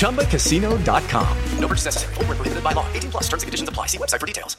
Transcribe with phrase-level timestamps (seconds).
[0.00, 1.38] ChumbaCasino.com.
[1.58, 2.14] No purchase necessary.
[2.14, 2.90] Void were prohibited by law.
[2.92, 3.86] 18 plus terms and conditions apply.
[3.86, 4.56] See website for details.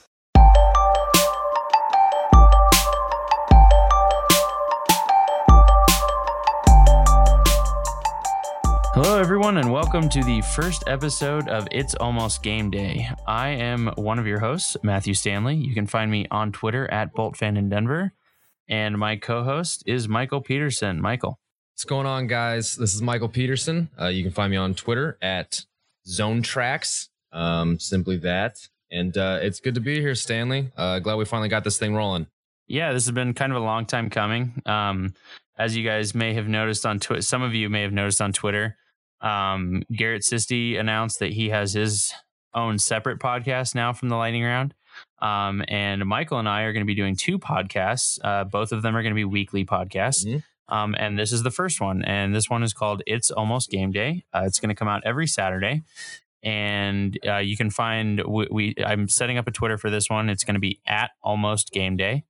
[8.93, 13.09] Hello, everyone, and welcome to the first episode of It's Almost Game Day.
[13.25, 15.55] I am one of your hosts, Matthew Stanley.
[15.55, 18.11] You can find me on Twitter at BoltFan in Denver,
[18.67, 21.01] and my co-host is Michael Peterson.
[21.01, 21.39] Michael,
[21.81, 22.75] What's going on, guys?
[22.75, 23.89] This is Michael Peterson.
[23.99, 25.65] Uh, you can find me on Twitter at
[26.05, 27.09] Zone Tracks.
[27.31, 28.69] Um, simply that.
[28.91, 30.69] And uh, it's good to be here, Stanley.
[30.77, 32.27] Uh, glad we finally got this thing rolling.
[32.67, 34.61] yeah, this has been kind of a long time coming.
[34.67, 35.15] Um,
[35.57, 38.31] as you guys may have noticed on Twitter, some of you may have noticed on
[38.31, 38.77] Twitter,
[39.21, 42.13] um, Garrett Sisti announced that he has his
[42.53, 44.75] own separate podcast now from the Lightning Round.
[45.19, 48.19] Um, and Michael and I are going to be doing two podcasts.
[48.23, 50.27] Uh, both of them are going to be weekly podcasts.
[50.27, 50.43] Mhm.
[50.69, 52.03] Um, and this is the first one.
[52.03, 54.23] And this one is called It's Almost Game Day.
[54.33, 55.83] Uh, it's going to come out every Saturday.
[56.43, 60.29] And uh, you can find we, we I'm setting up a Twitter for this one.
[60.29, 62.23] It's going to be at Almost Game Day.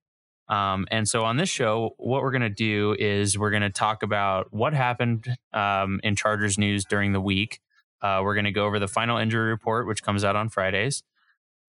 [0.50, 3.70] Um, and so on this show, what we're going to do is we're going to
[3.70, 7.62] talk about what happened um, in Chargers news during the week.
[8.02, 11.04] Uh, we're going to go over the final injury report, which comes out on Fridays,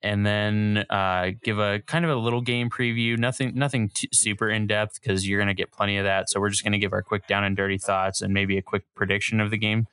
[0.02, 3.16] and then uh, give a kind of a little game preview.
[3.16, 6.28] Nothing, nothing t- super in depth because you're going to get plenty of that.
[6.28, 8.62] So we're just going to give our quick down and dirty thoughts and maybe a
[8.62, 9.86] quick prediction of the game.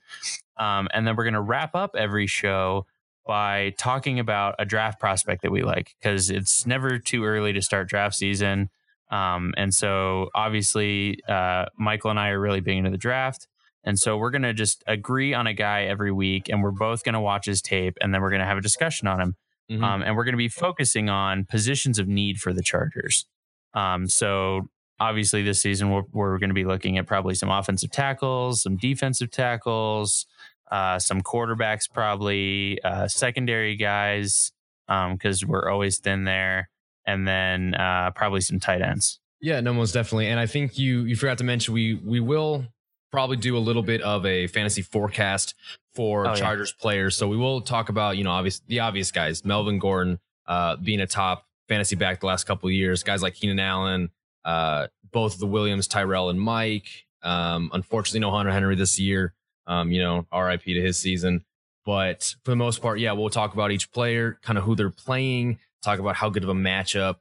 [0.57, 2.85] Um, and then we're going to wrap up every show
[3.25, 7.61] by talking about a draft prospect that we like because it's never too early to
[7.61, 8.69] start draft season.
[9.11, 13.47] Um, and so obviously, uh, Michael and I are really big into the draft.
[13.83, 17.03] And so we're going to just agree on a guy every week and we're both
[17.03, 19.35] going to watch his tape and then we're going to have a discussion on him.
[19.69, 19.83] Mhm.
[19.83, 23.25] Um, and we're going to be focusing on positions of need for the Chargers.
[23.73, 24.69] Um, so
[24.99, 28.77] obviously, this season we're, we're going to be looking at probably some offensive tackles, some
[28.77, 30.25] defensive tackles,
[30.71, 34.51] uh, some quarterbacks, probably uh, secondary guys,
[34.87, 36.69] because we're always thin there,
[37.05, 39.19] and then uh, probably some tight ends.
[39.41, 40.27] Yeah, no, most definitely.
[40.27, 42.65] And I think you you forgot to mention we we will
[43.11, 45.55] probably do a little bit of a fantasy forecast
[45.95, 46.35] for Oh, yeah.
[46.35, 47.15] Chargers players.
[47.15, 50.99] So we will talk about you know obvious the obvious guys, Melvin Gordon uh, being
[51.01, 54.09] a top fantasy back the last couple of years, guys like Keenan Allen,
[54.45, 56.87] uh, both the Williams, Tyrell, and Mike.
[57.21, 59.33] Um, unfortunately, no Hunter Henry this year.
[59.67, 61.45] Um, you know, RIP to his season.
[61.85, 64.89] But for the most part, yeah, we'll talk about each player, kind of who they're
[64.89, 67.17] playing, talk about how good of a matchup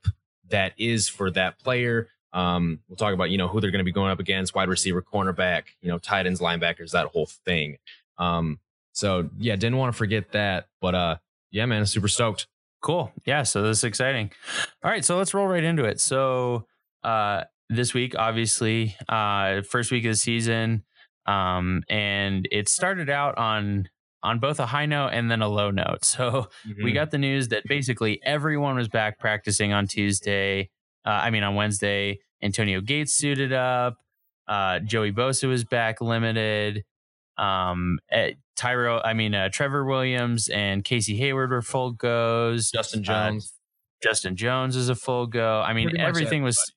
[0.48, 2.08] that is for that player.
[2.32, 4.68] Um, we'll talk about you know who they're going to be going up against, wide
[4.68, 7.78] receiver, cornerback, you know, tight ends, linebackers, that whole thing.
[8.18, 8.58] Um,
[8.92, 11.16] so yeah, didn't want to forget that, but uh,
[11.50, 12.46] yeah, man, super stoked.
[12.82, 13.10] Cool.
[13.24, 13.42] Yeah.
[13.44, 14.30] So this is exciting.
[14.84, 15.04] All right.
[15.04, 16.00] So let's roll right into it.
[16.00, 16.66] So
[17.02, 20.84] uh, this week, obviously, uh, first week of the season,
[21.26, 23.88] um, and it started out on
[24.22, 25.98] on both a high note and then a low note.
[26.04, 26.84] So Mm-hmm.
[26.84, 30.70] we got the news that basically everyone was back practicing on Tuesday.
[31.08, 33.96] Uh, I mean, on Wednesday, Antonio Gates suited up.
[34.46, 36.84] Uh, Joey Bosa was back limited.
[37.38, 42.70] Um, eh, Tyro, I mean, uh, Trevor Williams and Casey Hayward were full goes.
[42.70, 43.54] Justin Uh, Jones.
[44.02, 45.62] Justin Jones is a full go.
[45.64, 46.72] I mean, everything was,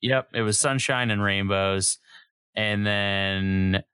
[0.00, 1.98] yep, it was sunshine and rainbows.
[2.56, 3.84] And then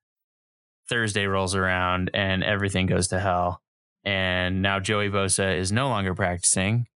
[0.88, 3.60] Thursday rolls around and everything goes to hell.
[4.02, 6.86] And now Joey Bosa is no longer practicing.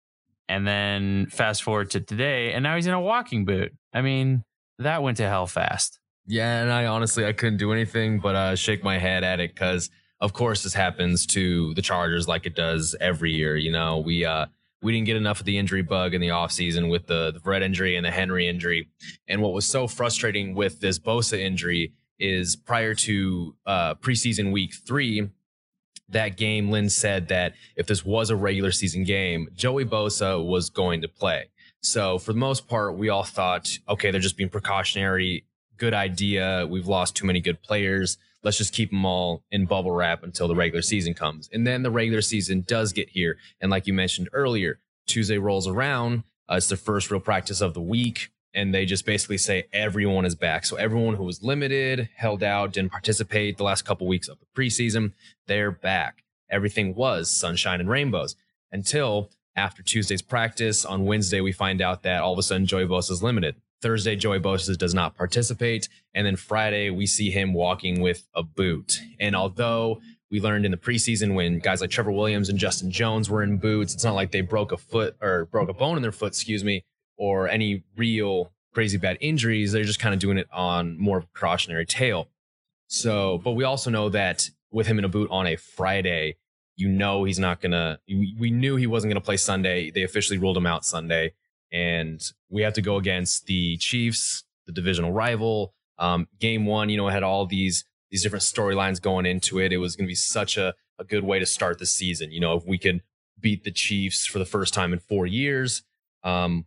[0.48, 3.72] And then fast forward to today, and now he's in a walking boot.
[3.92, 4.44] I mean,
[4.78, 5.98] that went to hell fast.
[6.26, 9.54] Yeah, and I honestly I couldn't do anything but uh, shake my head at it
[9.54, 9.90] because
[10.20, 13.56] of course this happens to the Chargers like it does every year.
[13.56, 14.46] You know, we uh
[14.82, 17.62] we didn't get enough of the injury bug in the offseason with the the Brett
[17.62, 18.88] injury and the Henry injury.
[19.26, 24.74] And what was so frustrating with this Bosa injury is prior to uh preseason week
[24.86, 25.28] three,
[26.10, 30.70] that game, Lynn said that if this was a regular season game, Joey Bosa was
[30.70, 31.50] going to play.
[31.80, 35.44] So for the most part, we all thought, okay, they're just being precautionary.
[35.76, 36.66] Good idea.
[36.68, 38.18] We've lost too many good players.
[38.42, 41.48] Let's just keep them all in bubble wrap until the regular season comes.
[41.52, 43.36] And then the regular season does get here.
[43.60, 46.24] And like you mentioned earlier, Tuesday rolls around.
[46.50, 48.30] Uh, it's the first real practice of the week.
[48.54, 50.64] And they just basically say everyone is back.
[50.64, 54.46] So everyone who was limited, held out, didn't participate the last couple weeks of the
[54.56, 55.12] preseason,
[55.46, 56.24] they're back.
[56.50, 58.36] Everything was sunshine and rainbows
[58.72, 60.84] until after Tuesday's practice.
[60.84, 63.56] On Wednesday, we find out that all of a sudden Joey Bosa is limited.
[63.80, 65.88] Thursday, Joey Bosa does not participate.
[66.14, 69.00] And then Friday, we see him walking with a boot.
[69.20, 73.30] And although we learned in the preseason when guys like Trevor Williams and Justin Jones
[73.30, 76.02] were in boots, it's not like they broke a foot or broke a bone in
[76.02, 76.84] their foot, excuse me,
[77.18, 79.72] or any real crazy bad injuries.
[79.72, 82.28] They're just kind of doing it on more of a precautionary tale.
[82.86, 86.36] So, but we also know that with him in a boot on a Friday,
[86.76, 87.98] you know he's not gonna.
[88.08, 89.90] We knew he wasn't gonna play Sunday.
[89.90, 91.34] They officially ruled him out Sunday,
[91.72, 95.74] and we have to go against the Chiefs, the divisional rival.
[95.98, 99.72] Um, game one, you know, had all these these different storylines going into it.
[99.72, 102.30] It was gonna be such a a good way to start the season.
[102.30, 103.02] You know, if we could
[103.40, 105.82] beat the Chiefs for the first time in four years,
[106.22, 106.64] um,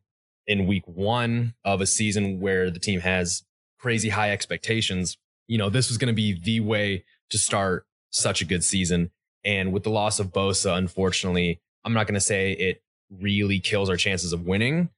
[0.48, 3.44] in week one of a season where the team has
[3.80, 5.18] crazy high expectations,
[5.48, 9.12] you know, this was going to be the way to start such a good season.
[9.44, 13.90] And with the loss of Bosa, unfortunately, I'm not going to say it really kills
[13.90, 14.90] our chances of winning,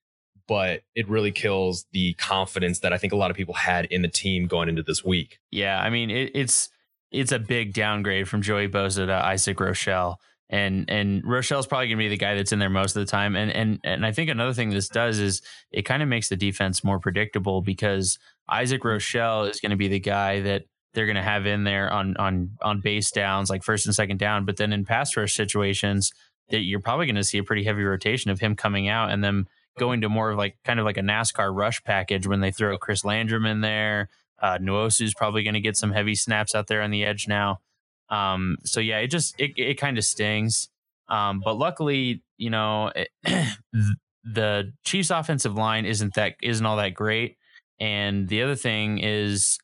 [0.48, 4.02] but it really kills the confidence that I think a lot of people had in
[4.02, 5.40] the team going into this week.
[5.52, 6.70] Yeah, I mean it, it's
[7.12, 10.20] it's a big downgrade from Joey Bosa to Isaac Rochelle.
[10.54, 13.36] And and Rochelle's probably gonna be the guy that's in there most of the time.
[13.36, 15.42] And and and I think another thing this does is
[15.72, 20.00] it kind of makes the defense more predictable because Isaac Rochelle is gonna be the
[20.00, 23.96] guy that they're gonna have in there on on on base downs, like first and
[23.96, 24.46] second down.
[24.46, 26.14] But then in pass rush situations,
[26.52, 29.48] that you're probably gonna see a pretty heavy rotation of him coming out and then
[29.80, 32.78] going to more of like kind of like a NASCAR rush package when they throw
[32.78, 34.08] Chris Landrum in there.
[34.40, 37.60] Uh, Nwosu's probably going to get some heavy snaps out there on the edge now.
[38.10, 40.70] Um, so yeah, it just it it kind of stings.
[41.10, 43.10] Um, but luckily, you know, it,
[44.24, 47.38] the Chiefs' offensive line isn't that isn't all that great.
[47.80, 49.60] And the other thing is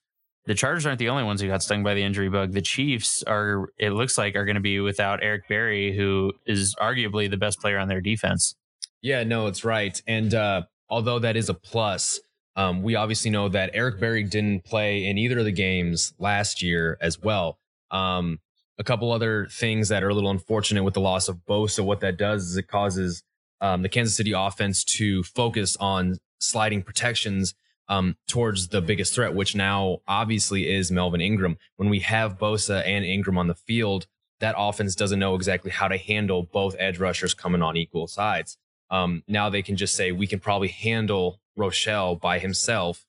[0.46, 2.54] the Chargers aren't the only ones who got stung by the injury bug.
[2.54, 6.76] The Chiefs are, it looks like, are going to be without Eric Berry, who is
[6.82, 8.56] arguably the best player on their defense.
[9.02, 10.02] Yeah, no, it's right.
[10.08, 12.20] And uh, although that is a plus,
[12.56, 16.62] um, we obviously know that Eric Berry didn't play in either of the games last
[16.62, 17.60] year as well.
[17.92, 18.40] Um,
[18.78, 21.84] a couple other things that are a little unfortunate with the loss of Bosa.
[21.84, 23.24] What that does is it causes
[23.62, 27.54] um, the Kansas City offense to focus on sliding protections
[27.90, 31.58] um, towards the biggest threat, which now obviously is Melvin Ingram.
[31.76, 34.06] When we have Bosa and Ingram on the field,
[34.40, 38.58] that offense doesn't know exactly how to handle both edge rushers coming on equal sides.
[38.90, 43.06] Um, now they can just say we can probably handle Rochelle by himself,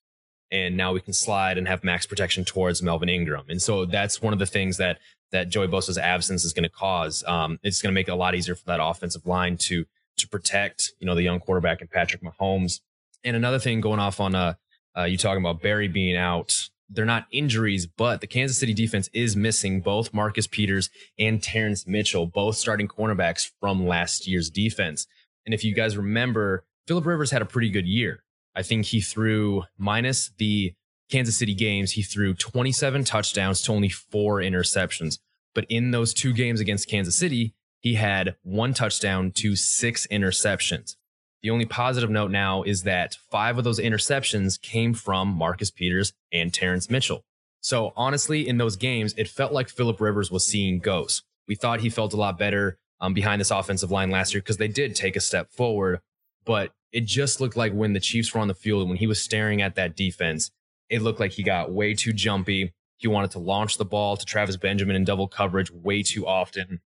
[0.50, 3.44] and now we can slide and have max protection towards Melvin Ingram.
[3.48, 4.98] And so that's one of the things that
[5.32, 7.22] that Joey Bosa's absence is going to cause.
[7.24, 9.84] Um, it's going to make it a lot easier for that offensive line to
[10.18, 12.80] to protect, you know, the young quarterback and Patrick Mahomes.
[13.24, 14.54] And another thing going off on uh,
[14.96, 16.68] uh you talking about Berry being out.
[16.92, 20.90] They're not injuries, but the Kansas City defense is missing both Marcus Peters
[21.20, 25.06] and Terrence Mitchell, both starting cornerbacks from last year's defense.
[25.46, 28.24] And if you guys remember, Philip Rivers had a pretty good year.
[28.54, 30.74] I think he threw minus the
[31.10, 35.18] Kansas City games, he threw 27 touchdowns to only four interceptions.
[35.54, 40.96] But in those two games against Kansas City, he had one touchdown to six interceptions.
[41.42, 46.12] The only positive note now is that five of those interceptions came from Marcus Peters
[46.32, 47.24] and Terrence Mitchell.
[47.62, 51.22] So honestly, in those games, it felt like Philip Rivers was seeing ghosts.
[51.48, 54.58] We thought he felt a lot better um, behind this offensive line last year because
[54.58, 56.00] they did take a step forward.
[56.44, 59.22] But it just looked like when the Chiefs were on the field, when he was
[59.22, 60.50] staring at that defense,
[60.88, 62.74] it looked like he got way too jumpy.
[62.96, 66.80] He wanted to launch the ball to Travis Benjamin in double coverage way too often.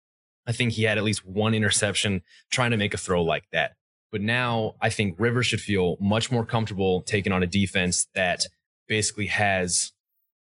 [0.46, 3.76] I think he had at least one interception trying to make a throw like that.
[4.10, 8.46] But now I think Rivers should feel much more comfortable taking on a defense that
[8.88, 9.92] basically has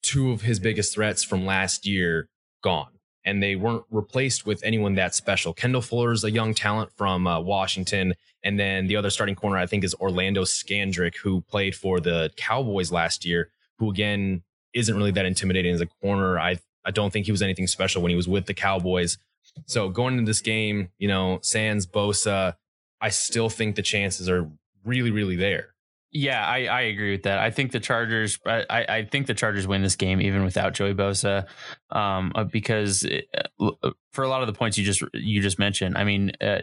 [0.02, 2.28] two of his biggest threats from last year
[2.62, 2.95] gone.
[3.26, 5.52] And they weren't replaced with anyone that special.
[5.52, 8.14] Kendall Fuller is a young talent from uh, Washington.
[8.42, 12.30] And then the other starting corner, I think, is Orlando Scandrick, who played for the
[12.36, 14.42] Cowboys last year, who again
[14.72, 16.38] isn't really that intimidating as a corner.
[16.38, 19.18] I, I don't think he was anything special when he was with the Cowboys.
[19.66, 22.54] So going into this game, you know, Sans Bosa,
[23.00, 24.48] I still think the chances are
[24.84, 25.74] really, really there.
[26.16, 27.38] Yeah, I, I agree with that.
[27.38, 28.38] I think the Chargers.
[28.46, 31.46] I, I think the Chargers win this game even without Joey Bosa,
[31.90, 33.28] um, uh, because it,
[33.60, 35.98] uh, uh, for a lot of the points you just you just mentioned.
[35.98, 36.60] I mean, uh,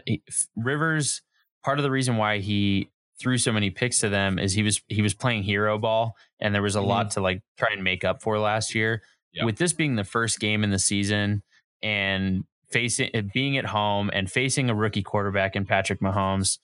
[0.56, 1.22] Rivers.
[1.62, 4.82] Part of the reason why he threw so many picks to them is he was
[4.88, 6.88] he was playing hero ball, and there was a mm-hmm.
[6.88, 9.02] lot to like try and make up for last year.
[9.42, 11.42] With this being the first game in the season,
[11.82, 16.60] and facing being at home and facing a rookie quarterback in Patrick Mahomes, eh,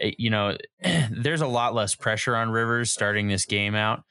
[0.00, 0.56] you know,
[1.10, 4.02] there's a lot less pressure on Rivers starting this game out.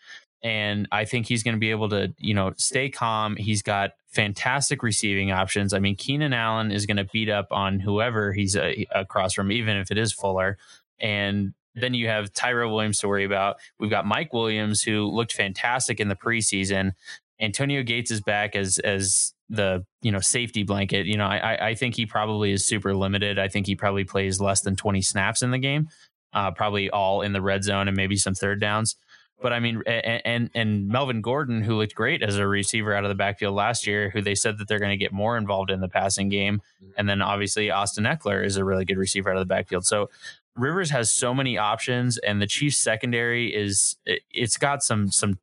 [0.44, 3.38] And I think he's going to be able to, you know, stay calm.
[3.38, 5.74] He's got fantastic receiving options.
[5.74, 9.54] I mean, Keenan Allen is going to beat up on whoever he's uh, across from,
[9.54, 10.58] even if it is Fuller.
[11.00, 13.56] And then you have Tyrell Williams to worry about.
[13.80, 16.92] We've got Mike Williams, who looked fantastic in the preseason.
[17.40, 21.05] Antonio Gates is back as as the you know safety blanket.
[21.05, 23.39] You know, I I think he probably is super limited.
[23.39, 25.89] I think he probably plays less than twenty snaps in the game,
[26.33, 28.95] uh, probably all in the red zone and maybe some third downs.
[29.41, 33.10] But I mean, and and Melvin Gordon, who looked great as a receiver out of
[33.10, 35.81] the backfield last year, who they said that they're going to get more involved in
[35.81, 36.62] the passing game,
[36.98, 39.86] and then obviously Austin Ekeler is a really good receiver out of the backfield.
[39.86, 40.10] So
[40.55, 45.39] Rivers has so many options, and the Chiefs secondary is it, has got some some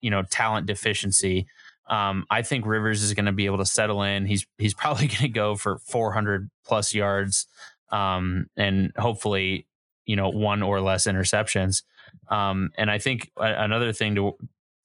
[0.00, 1.46] you know talent deficiency.
[1.88, 4.26] Um, I think Rivers is going to be able to settle in.
[4.26, 7.46] He's he's probably going to go for 400 plus yards,
[7.90, 9.66] um, and hopefully,
[10.06, 11.82] you know, one or less interceptions.
[12.28, 14.36] Um, and I think another thing to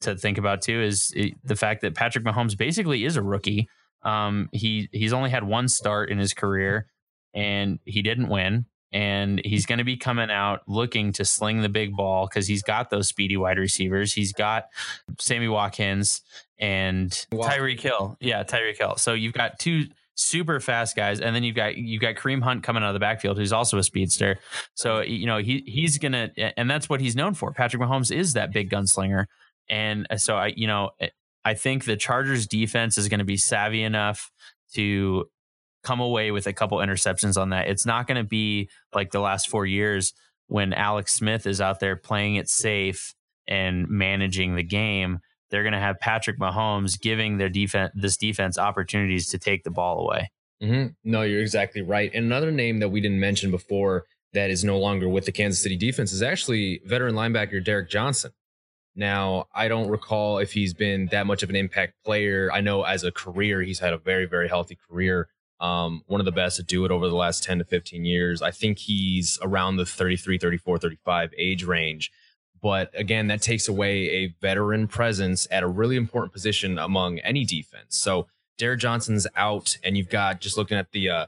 [0.02, 1.14] to think about too is
[1.44, 3.68] the fact that Patrick Mahomes basically is a rookie.
[4.04, 6.88] Um, he he's only had one start in his career,
[7.34, 11.70] and he didn't win and he's going to be coming out looking to sling the
[11.70, 14.14] big ball because he's got those speedy wide receivers.
[14.14, 14.66] He's got
[15.20, 16.22] Sammy Watkins
[16.60, 18.18] and Tyreek Hill.
[18.20, 18.96] Yeah, Tyreek Hill.
[18.98, 22.64] So you've got two super fast guys, and then you've got you've got Kareem Hunt
[22.64, 24.40] coming out of the backfield, who's also a speedster.
[24.74, 27.52] So you know he he's gonna, and that's what he's known for.
[27.52, 29.26] Patrick Mahomes is that big gunslinger,
[29.70, 30.92] and uh, so I you know
[31.46, 34.32] I think the Chargers defense is going to be savvy enough
[34.74, 35.30] to
[35.88, 37.70] come away with a couple interceptions on that.
[37.70, 40.12] It's not going to be like the last four years
[40.48, 43.16] when Alex Smith is out there playing it safe
[43.48, 45.20] and managing the game.
[45.50, 49.72] They're going to have Patrick Mahomes giving their defense this defense opportunities to take the
[49.72, 50.30] ball away.
[50.62, 50.88] Mm-hmm.
[51.06, 52.12] No, you're exactly right.
[52.14, 54.04] And another name that we didn't mention before
[54.34, 58.32] that is no longer with the Kansas City defense is actually veteran linebacker Derrick Johnson.
[58.94, 62.50] Now, I don't recall if he's been that much of an impact player.
[62.52, 66.26] I know as a career, he's had a very, very healthy career um, one of
[66.26, 68.42] the best to do it over the last 10 to 15 years.
[68.42, 72.12] I think he's around the 33, 34, 35 age range.
[72.62, 77.46] But again, that takes away a veteran presence at a really important position among any
[77.46, 77.98] defense.
[77.98, 81.26] So Derrick Johnson's out, and you've got just looking at the uh,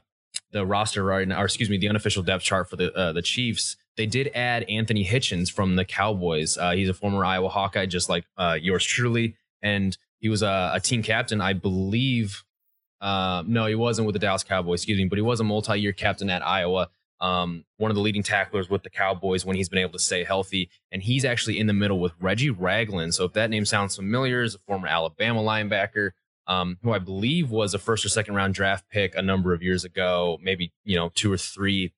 [0.52, 3.22] the roster right now, or excuse me, the unofficial depth chart for the uh, the
[3.22, 3.76] Chiefs.
[3.96, 6.56] They did add Anthony Hitchens from the Cowboys.
[6.56, 10.72] Uh, he's a former Iowa Hawkeye, just like uh, yours truly, and he was a,
[10.74, 12.44] a team captain, I believe,
[13.00, 15.92] uh, no, he wasn't with the Dallas Cowboys, excuse me, but he was a multi-year
[15.92, 16.88] captain at Iowa.
[17.20, 20.24] Um, one of the leading tacklers with the Cowboys when he's been able to stay
[20.24, 20.70] healthy.
[20.90, 23.14] And he's actually in the middle with Reggie Ragland.
[23.14, 26.12] So if that name sounds familiar, is a former Alabama linebacker,
[26.46, 29.62] um, who I believe was a first or second round draft pick a number of
[29.62, 31.92] years ago, maybe, you know, two or three.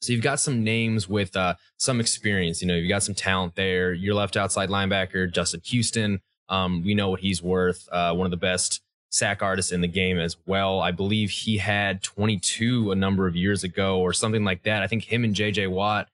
[0.00, 2.62] So you've got some names with uh, some experience.
[2.62, 3.92] You know, you've got some talent there.
[3.92, 6.20] Your left outside linebacker, Justin Houston.
[6.48, 7.86] Um, we know what he's worth.
[7.92, 10.80] Uh, one of the best sack artist in the game as well.
[10.80, 14.82] I believe he had 22 a number of years ago or something like that.
[14.82, 16.08] I think him and JJ Watt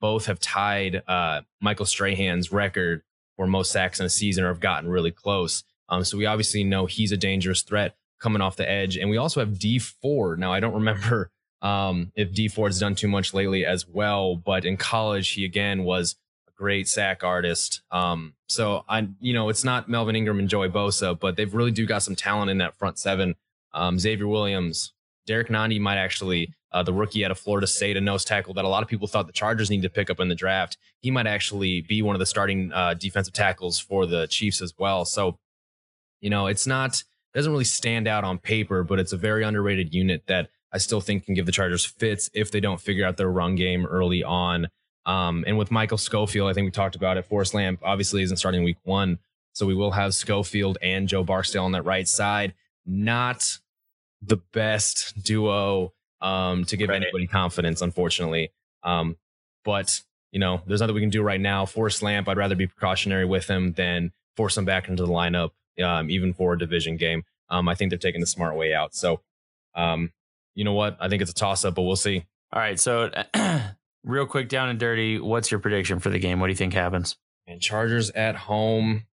[0.00, 3.02] both have tied uh, Michael Strahan's record
[3.36, 5.62] for most sacks in a season or have gotten really close.
[5.88, 8.96] Um, so we obviously know he's a dangerous threat coming off the edge.
[8.96, 10.38] And we also have Dee Ford.
[10.38, 11.30] Now, I don't remember
[11.62, 15.84] um, if Dee Ford's done too much lately as well, but in college, he again
[15.84, 16.16] was
[16.60, 17.80] great sack artist.
[17.90, 21.70] Um, so I, you know, it's not Melvin Ingram and Joey Bosa, but they've really
[21.70, 23.34] do got some talent in that front seven.
[23.72, 24.92] um, Xavier Williams,
[25.26, 28.64] Derrick Nnadi might actually, uh, the rookie out of Florida State, a nose tackle that
[28.64, 30.76] a lot of people thought the Chargers needed to pick up in the draft.
[31.00, 34.74] He might actually be one of the starting uh, defensive tackles for the Chiefs as
[34.78, 35.04] well.
[35.04, 35.38] So,
[36.20, 37.02] you know, it's not,
[37.34, 40.78] it doesn't really stand out on paper, but it's a very underrated unit that I
[40.78, 43.86] still think can give the Chargers fits if they don't figure out their run game
[43.86, 44.68] early on.
[45.06, 47.24] Um, and with Michael Schofield, I think we talked about it.
[47.26, 49.18] Forrest Lamp obviously isn't starting week one.
[49.52, 52.54] So we will have Schofield and Joe Barksdale on that right side.
[52.86, 53.58] Not
[54.22, 58.52] the best duo um, to give anybody confidence, unfortunately.
[58.82, 59.16] Um,
[59.64, 60.00] but,
[60.32, 61.66] you know, there's nothing we can do right now.
[61.66, 65.50] Forrest Lamp, I'd rather be precautionary with him than force him back into the lineup,
[65.82, 67.24] um, even for a division game.
[67.48, 68.94] Um, I think they're taking the smart way out.
[68.94, 69.20] So,
[69.74, 70.12] um,
[70.54, 70.96] you know what?
[71.00, 72.24] I think it's a toss up, but we'll see.
[72.52, 72.78] All right.
[72.78, 73.10] So,
[74.04, 76.40] real quick, down and dirty, what's your prediction for the game?
[76.40, 77.16] What do you think happens?
[77.46, 79.06] And Chargers at home.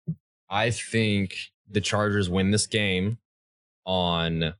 [0.48, 1.34] I think
[1.68, 3.18] the Chargers win this game
[3.84, 4.54] on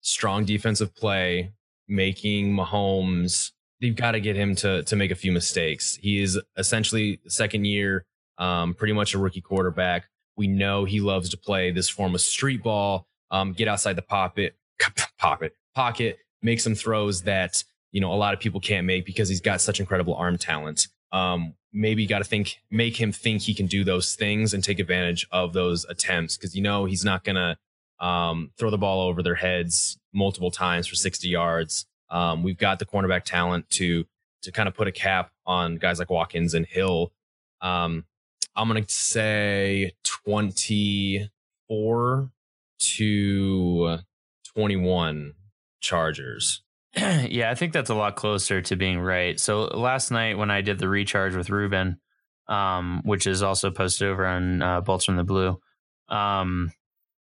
[0.00, 1.52] strong defensive play,
[1.86, 3.52] making Mahomes.
[3.80, 5.96] They've got to get him to to make a few mistakes.
[5.96, 8.04] He is essentially second year,
[8.38, 10.08] um, pretty much a rookie quarterback.
[10.36, 14.02] We know he loves to play this form of street ball, um, get outside the
[14.02, 14.56] pocket,
[15.18, 17.62] pocket, pocket, make some throws that
[17.92, 20.88] you know a lot of people can't make because he's got such incredible arm talent.
[21.12, 24.62] Um, maybe you got to think, make him think he can do those things and
[24.62, 27.58] take advantage of those attempts because you know he's not gonna
[28.00, 31.86] um, throw the ball over their heads multiple times for 60 yards.
[32.10, 34.06] Um, we've got the cornerback talent to
[34.42, 37.12] to kind of put a cap on guys like Watkins and Hill.
[37.60, 38.04] Um,
[38.54, 42.30] I'm gonna say 24
[42.78, 43.98] to
[44.54, 45.34] 21
[45.80, 46.62] Chargers.
[46.96, 49.38] yeah, I think that's a lot closer to being right.
[49.38, 52.00] So last night when I did the recharge with Ruben,
[52.48, 55.60] um, which is also posted over on uh, Bolts from the Blue,
[56.08, 56.72] um,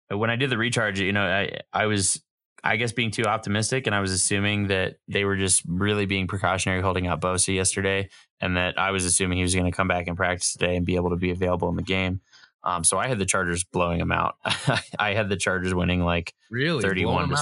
[0.09, 2.21] when I did the recharge, you know, I I was
[2.63, 6.27] I guess being too optimistic, and I was assuming that they were just really being
[6.27, 8.09] precautionary, holding out Bosa yesterday,
[8.41, 10.85] and that I was assuming he was going to come back in practice today and
[10.85, 12.21] be able to be available in the game.
[12.63, 14.35] Um, so I had the Chargers blowing them out.
[14.99, 17.29] I had the Chargers winning like really thirty-one.
[17.29, 17.37] To,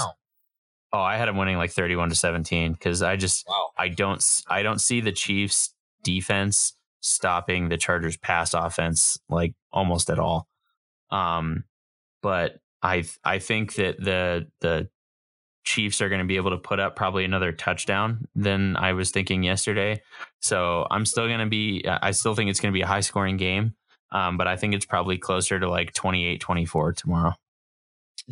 [0.95, 3.71] Oh, I had them winning like 31 to 17 because I just wow.
[3.77, 10.09] I don't I don't see the Chiefs defense stopping the Chargers pass offense like almost
[10.09, 10.47] at all.
[11.11, 11.65] Um,
[12.21, 14.87] but I I think that the the
[15.65, 19.11] Chiefs are going to be able to put up probably another touchdown than I was
[19.11, 20.01] thinking yesterday.
[20.39, 23.01] So I'm still going to be I still think it's going to be a high
[23.01, 23.75] scoring game.
[24.13, 27.33] Um, but I think it's probably closer to like 28 24 tomorrow.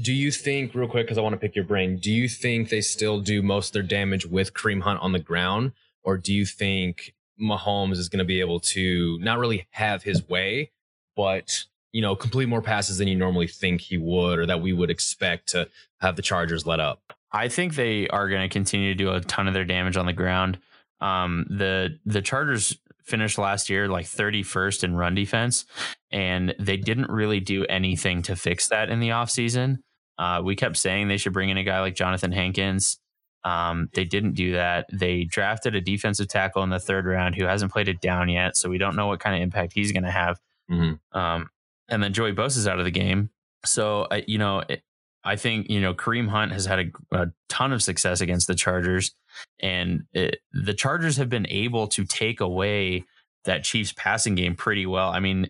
[0.02, 2.70] Do you think, real quick, because I want to pick your brain, do you think
[2.70, 5.74] they still do most of their damage with Kareem Hunt on the ground?
[6.04, 10.28] Or do you think Mahomes is going to be able to not really have his
[10.28, 10.72] way,
[11.16, 14.74] but, you know, complete more passes than you normally think he would or that we
[14.74, 15.70] would expect to
[16.02, 17.14] have the Chargers let up?
[17.32, 20.06] I think they are going to continue to do a ton of their damage on
[20.06, 20.60] the ground.
[21.02, 25.66] Um, the the Chargers finished last year like 31st in run defense,
[26.12, 29.78] and they didn't really do anything to fix that in the offseason.
[30.18, 33.00] Uh, we kept saying they should bring in a guy like Johnathan Hankins.
[33.44, 34.86] Um, they didn't do that.
[34.92, 38.56] They drafted a defensive tackle in the third round who hasn't played it down yet,
[38.56, 40.40] so we don't know what kind of impact he's going to have.
[40.72, 41.18] Mm-hmm.
[41.18, 41.50] Um,
[41.90, 43.32] and then Joey Bosa is out of the game,
[43.66, 44.84] so uh, you know it,
[45.24, 48.56] I think you know Kareem Hunt has had a, a ton of success against the
[48.56, 49.16] Chargers,
[49.60, 53.06] and it, the Chargers have been able to take away
[53.46, 55.10] that Chiefs passing game pretty well.
[55.10, 55.50] I mean,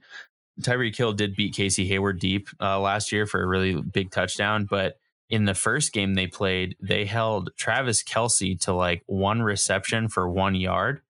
[0.62, 4.66] Tyreek Hill did beat Casey Hayward deep uh, last year for a really big touchdown,
[4.70, 4.98] but
[5.30, 10.30] in the first game they played, they held Travis Kelce to like one reception for
[10.30, 11.02] one yard,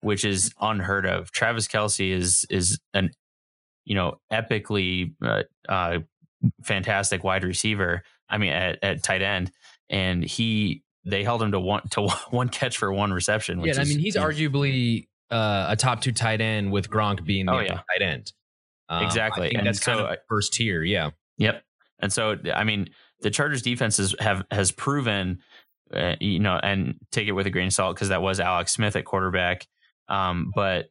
[0.00, 1.32] which is unheard of.
[1.32, 3.10] Travis Kelce is is an
[3.84, 5.98] you know epically uh, uh,
[6.62, 8.02] fantastic wide receiver.
[8.28, 9.50] I mean, at, at tight end,
[9.90, 13.60] and he they held him to one to one catch for one reception.
[13.60, 17.52] yeah, I mean, he's arguably uh, a top two tight end with Gronk being the
[17.52, 17.74] oh, yeah.
[17.74, 18.32] tight end.
[18.88, 20.82] Um, exactly, and that's so, kind of first tier.
[20.82, 21.10] Yeah.
[21.38, 21.62] Yep.
[22.00, 25.40] And so, I mean, the Chargers defenses have has proven,
[25.92, 28.72] uh, you know, and take it with a grain of salt because that was Alex
[28.72, 29.66] Smith at quarterback.
[30.08, 30.90] Um, but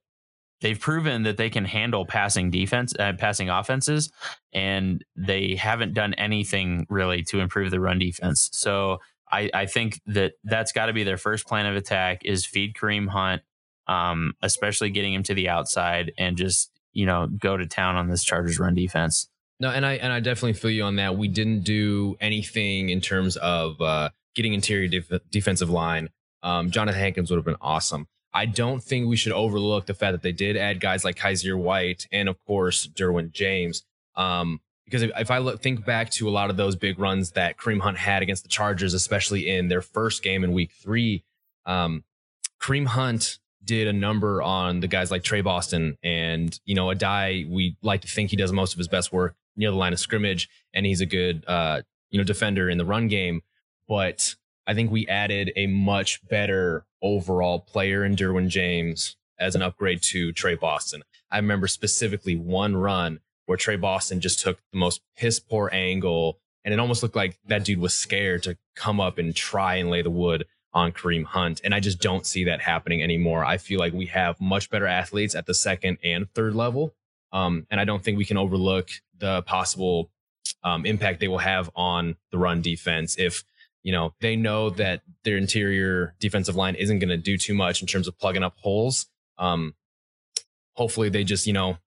[0.64, 4.12] they've proven that they can handle passing defense, uh, passing offenses,
[4.54, 8.50] and they haven't done anything really to improve the run defense.
[8.54, 9.00] So
[9.30, 12.76] I, I think that that's got to be their first plan of attack is feed
[12.76, 13.42] Kareem Hunt,
[13.88, 18.08] um, especially getting him to the outside and just you know go to town on
[18.08, 19.28] this Chargers run defense.
[19.60, 21.18] No, and I and I definitely feel you on that.
[21.18, 26.10] We didn't do anything in terms of uh, getting interior def- defensive line.
[26.42, 28.08] Um, Johnathan Hankins would have been awesome.
[28.34, 31.58] I don't think we should overlook the fact that they did add guys like Kyzir
[31.58, 33.84] White and of course Derwin James.
[34.16, 37.32] Um, because if, if I look think back to a lot of those big runs
[37.32, 41.24] that Kareem Hunt had against the Chargers, especially in their first game in Week Three,
[41.66, 42.04] um,
[42.62, 47.50] Kareem Hunt did a number on the guys like Tre Boston and you know Addae.
[47.50, 50.00] We like to think he does most of his best work near the line of
[50.00, 53.42] scrimmage, and he's a good uh, you know defender in the run game.
[53.88, 54.36] But
[54.68, 60.02] I think we added a much better overall player in Derwin James as an upgrade
[60.02, 61.04] to Tre Boston.
[61.30, 66.40] I remember specifically one run where Tre Boston just took the most piss poor angle,
[66.64, 69.90] and it almost looked like that dude was scared to come up and try and
[69.90, 71.62] lay the wood on Kareem Hunt.
[71.64, 73.46] And I just don't see that happening anymore.
[73.46, 76.96] I feel like we have much better athletes at the second and third level.
[77.32, 80.10] Um, and I don't think we can overlook the possible
[80.64, 83.44] um, impact they will have on the run defense if
[83.84, 87.82] you know they know that their interior defensive line isn't going to do too much
[87.82, 89.08] in terms of plugging up holes.
[89.38, 89.76] Um,
[90.74, 91.78] hopefully, they just you know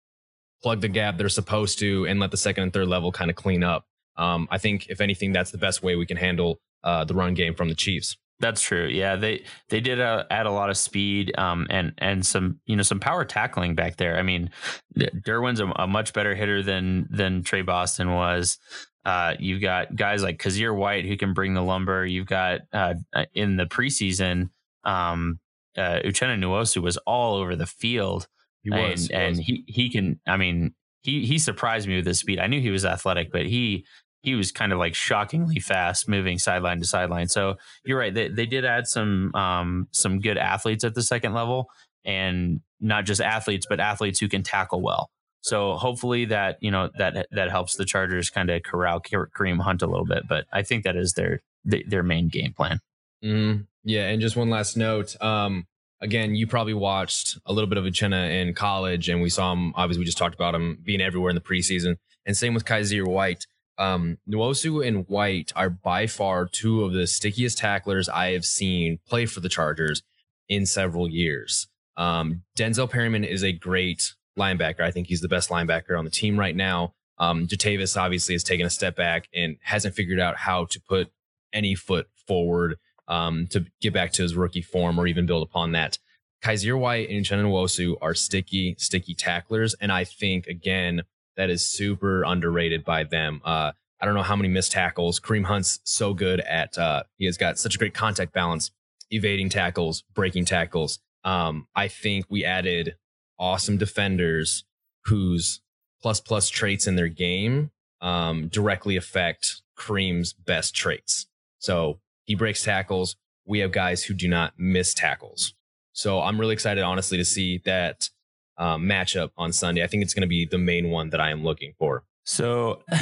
[0.63, 3.37] plug the gap they're supposed to and let the second and third level kind of
[3.37, 3.87] clean up.
[4.17, 7.35] Um, I think if anything, that's the best way we can handle uh, the run
[7.35, 8.17] game from the Chiefs.
[8.39, 8.87] That's true.
[8.87, 12.77] Yeah, they they did uh, add a lot of speed um, and and some you
[12.77, 14.19] know some power tackling back there.
[14.19, 14.51] I mean,
[14.95, 18.59] Derwin's a, a much better hitter than than Tre Boston was.
[19.07, 22.05] Uh, you've got guys like Kyzir White who can bring the lumber.
[22.05, 22.95] You've got uh,
[23.35, 24.51] in the preseason,
[24.83, 25.39] um,
[25.77, 28.27] uh, Uchenna Nwosu was all over the field.
[28.63, 29.47] He was, and, he and was.
[29.47, 30.21] he he can.
[30.27, 32.41] I mean, he he surprised me with his speed.
[32.41, 33.87] I knew he was athletic, but he
[34.23, 37.29] he was kind of like shockingly fast moving sideline to sideline.
[37.29, 38.13] So you're right.
[38.13, 41.71] They, they did add some um, some good athletes at the second level
[42.05, 45.11] and not just athletes, but athletes who can tackle well.
[45.47, 49.81] So hopefully that, you know, that, that helps the Chargers kind of corral Kareem Hunt
[49.81, 52.81] a little bit, but I think that is their, their main game plan.
[53.25, 54.09] Mm, yeah.
[54.09, 55.15] And just one last note.
[55.23, 55.67] Um,
[56.01, 59.73] again, you probably watched a little bit of Uchenna in college and we saw him,
[59.77, 63.07] obviously we just talked about him being everywhere in the preseason and same with Kyzir
[63.07, 63.47] White
[63.79, 68.99] um, Nwosu and White are by far two of the stickiest tacklers I have seen
[69.07, 70.03] play for the Chargers
[70.49, 71.69] in several years.
[71.97, 74.81] Um, Denzel Perryman is a great linebacker.
[74.81, 76.95] I think he's the best linebacker on the team right now.
[77.19, 81.11] Um, Jatavis obviously has taken a step back and hasn't figured out how to put
[81.53, 82.77] any foot forward
[83.09, 85.99] um, to get back to his rookie form or even build upon that.
[86.45, 89.75] Kyzir White and Uchenna Nwosu are sticky, sticky tacklers.
[89.81, 91.03] And I think, again,
[91.37, 93.41] that is super underrated by them.
[93.45, 95.19] Uh, I don't know how many missed tackles.
[95.19, 98.71] Kareem Hunt's so good at, uh, he has got such a great contact balance,
[99.11, 100.99] evading tackles, breaking tackles.
[101.25, 102.97] Um, I think we added
[103.39, 104.65] awesome defenders
[105.05, 105.61] whose
[106.01, 107.71] plus plus traits in their game
[108.01, 111.27] um, directly affect Kareem's best traits.
[111.59, 113.17] So he breaks tackles.
[113.47, 115.55] We have guys who do not miss tackles.
[115.93, 118.11] So I'm really excited, honestly, to see that
[118.59, 119.83] um, matchup on Sunday.
[119.83, 122.05] I think it's going to be the main one that I am looking for.
[122.25, 122.83] So,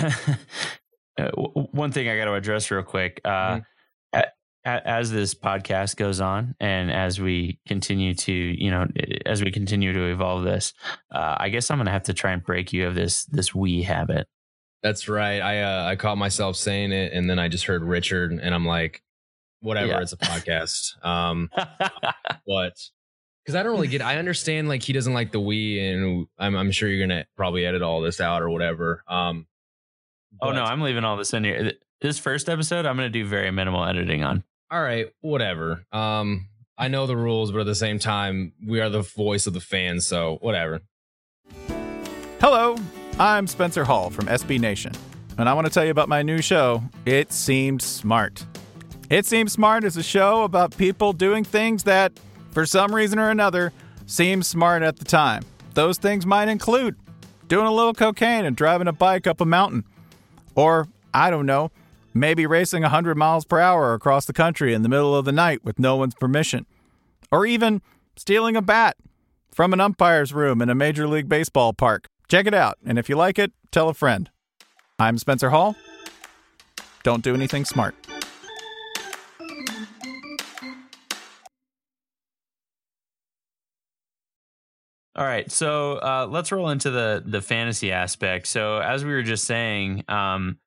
[1.19, 3.21] uh, one thing I got to address real quick.
[3.25, 3.59] Uh, mm-hmm.
[4.65, 8.87] As this podcast goes on, and as we continue to, you know,
[9.27, 10.73] as we continue to evolve this,
[11.15, 13.55] uh, I guess I'm going to have to try and break you of this this
[13.55, 14.27] we habit.
[14.83, 15.41] That's right.
[15.41, 18.67] I uh, I caught myself saying it, and then I just heard Richard, and I'm
[18.67, 19.03] like,
[19.61, 19.89] whatever.
[19.89, 20.01] Yeah.
[20.01, 21.05] It's a podcast.
[21.05, 21.51] Um,
[22.47, 22.75] but
[23.45, 24.03] because I don't really get.
[24.03, 27.67] I understand like he doesn't like the we, and I'm I'm sure you're gonna probably
[27.67, 29.03] edit all this out or whatever.
[29.09, 29.47] Um.
[30.41, 31.73] oh no, I'm leaving all this in here.
[32.01, 34.45] This first episode, I'm gonna do very minimal editing on.
[34.75, 35.87] All right, whatever.
[35.93, 39.55] Um, I know the rules, but at the same time, we are the voice of
[39.55, 40.81] the fans, so whatever.
[42.41, 42.75] Hello,
[43.17, 44.91] I'm Spencer Hall from SB Nation,
[45.39, 46.83] and I want to tell you about my new show.
[47.07, 48.45] It seemed smart.
[49.11, 52.13] It seems smart is a show about people doing things that
[52.51, 53.73] for some reason or another,
[54.07, 55.45] seem smart at the time.
[55.75, 56.97] Those things might include
[57.47, 59.85] doing a little cocaine and driving a bike up a mountain.
[60.57, 61.71] Or, I don't know,
[62.15, 65.65] maybe racing 100 miles per hour across the country in the middle of the night
[65.65, 66.65] with no one's permission.
[67.31, 67.83] Or even
[68.17, 68.97] stealing a bat
[69.51, 72.07] from an umpire's room in a Major League Baseball park.
[72.29, 74.31] Check it out, and if you like it, tell a friend.
[74.99, 75.77] I'm Spencer Hall.
[77.03, 77.95] Don't do anything smart.
[85.17, 88.49] All right, so uh, let's roll into the the fantasy aspect.
[88.49, 90.59] So as we were just saying, um,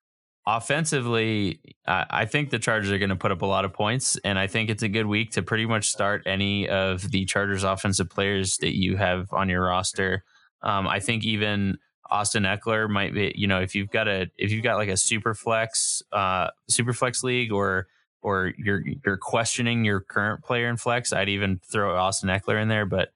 [0.47, 4.39] offensively, I think the Chargers are going to put up a lot of points, and
[4.39, 8.10] I think it's a good week to pretty much start any of the Chargers offensive
[8.10, 10.23] players that you have on your roster.
[10.63, 11.77] Um, I think even
[12.10, 14.95] Austin Ekeler might be, you know, if you've got a if you've got like a
[14.95, 17.88] super flex, uh, super flex league, or
[18.21, 22.69] or you're you're questioning your current player in flex, I'd even throw Austin Ekeler in
[22.69, 23.10] there, but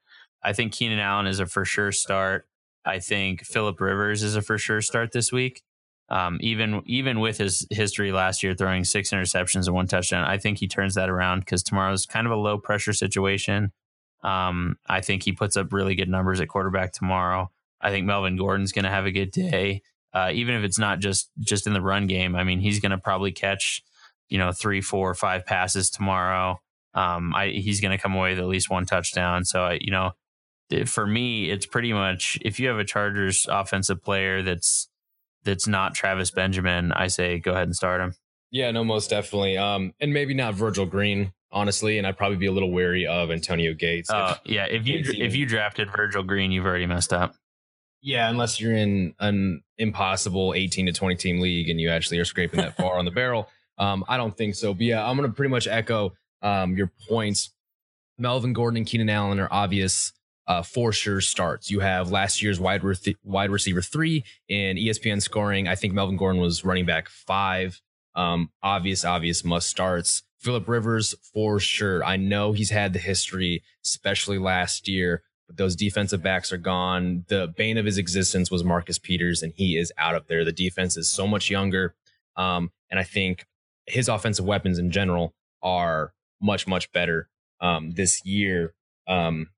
[0.43, 2.45] I think Keenan Allen is a for sure start.
[2.83, 5.63] I think Philip Rivers is a for sure start this week.
[6.11, 10.37] Um, even even with his history last year, throwing six interceptions and one touchdown, I
[10.37, 13.71] think he turns that around because tomorrow's kind of a low pressure situation.
[14.21, 17.49] Um, I think he puts up really good numbers at quarterback tomorrow.
[17.79, 20.99] I think Melvin Gordon's going to have a good day, uh, even if it's not
[20.99, 22.35] just just in the run game.
[22.35, 23.81] I mean, he's going to probably catch,
[24.27, 26.59] you know, three, four, five passes tomorrow.
[26.93, 29.45] Um, I, he's going to come away with at least one touchdown.
[29.45, 30.11] So, I, you know,
[30.85, 34.89] for me, it's pretty much if you have a Chargers offensive player that's
[35.43, 38.13] that's not Travis Benjamin, I say go ahead and start him.
[38.51, 39.57] Yeah, no, most definitely.
[39.57, 43.31] Um, and maybe not Virgil Green, honestly, and I'd probably be a little wary of
[43.31, 44.09] Antonio Gates.
[44.09, 47.35] Uh, yeah, if you if you drafted Virgil Green, you've already messed up.
[48.01, 52.25] Yeah, unless you're in an impossible 18 to 20 team league and you actually are
[52.25, 53.47] scraping that far on the barrel.
[53.77, 54.73] Um, I don't think so.
[54.73, 57.51] But yeah, I'm going to pretty much echo um, your points.
[58.17, 60.13] Melvin Gordon and Keenan Allen are obvious
[60.47, 61.69] uh, for sure starts.
[61.69, 65.67] You have last year's wide, re- wide receiver three in ESPN scoring.
[65.67, 67.79] I think Melvin Gordon was running back five.
[68.15, 70.23] Um, obvious, obvious must starts.
[70.39, 72.03] Philip Rivers for sure.
[72.03, 77.25] I know he's had the history, especially last year, but those defensive backs are gone.
[77.27, 80.43] The bane of his existence was Marcus Peters, and he is out of there.
[80.43, 81.95] The defense is so much younger.
[82.35, 83.45] Um, and I think
[83.85, 88.73] his offensive weapons in general are much, much better um, this year.
[89.07, 89.49] Um,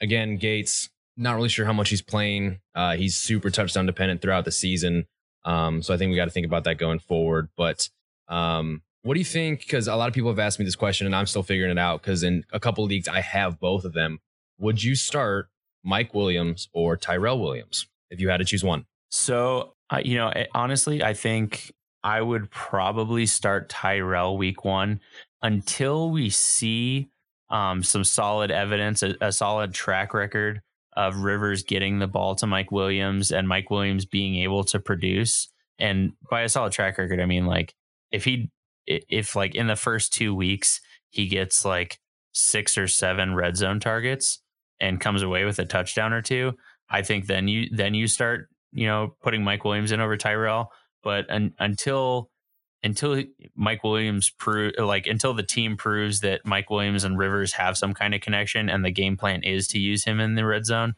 [0.00, 2.60] again, Gates, not really sure how much he's playing.
[2.74, 5.06] Uh, he's super touchdown dependent throughout the season.
[5.44, 7.48] Um, so I think we got to think about that going forward.
[7.56, 7.88] But
[8.28, 9.60] um, what do you think?
[9.60, 11.78] Because a lot of people have asked me this question and I'm still figuring it
[11.78, 14.20] out because in a couple leagues I have both of them.
[14.58, 15.48] Would you start
[15.82, 18.84] Mike Williams or Tyrell Williams if you had to choose one?
[19.10, 21.72] So, uh, you know, eh, honestly, I think
[22.04, 25.00] I would probably start Tyrell week one
[25.42, 27.08] until we see
[27.50, 30.60] um, some solid evidence, a, a, solid track record
[30.96, 35.48] of Rivers getting the ball to Mike Williams and Mike Williams being able to produce.
[35.78, 37.74] And by a solid track record, I mean like
[38.12, 38.50] if he,
[38.86, 41.98] if like in the first two weeks he gets like
[42.32, 44.40] six or seven red zone targets
[44.78, 46.52] and comes away with a touchdown or two,
[46.88, 50.70] I think then you then you start you know putting Mike Williams in over Tyrell.
[51.02, 52.30] But un, until
[52.82, 53.22] until
[53.54, 57.94] Mike Williams prove like until the team proves that Mike Williams and Rivers have some
[57.94, 60.94] kind of connection and the game plan is to use him in the red zone,